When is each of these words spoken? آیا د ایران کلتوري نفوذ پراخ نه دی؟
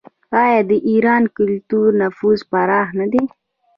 آیا 0.43 0.59
د 0.69 0.71
ایران 0.89 1.23
کلتوري 1.37 1.97
نفوذ 2.01 2.39
پراخ 2.51 2.87
نه 2.99 3.05
دی؟ 3.11 3.23